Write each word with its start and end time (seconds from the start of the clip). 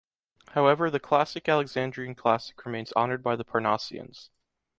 However 0.53 0.89
the 0.89 0.99
classic 0.99 1.47
Alexandrian 1.47 2.15
classic 2.15 2.65
remains 2.65 2.91
honored 2.93 3.21
by 3.21 3.35
the 3.35 3.43
Parnassians. 3.43 4.31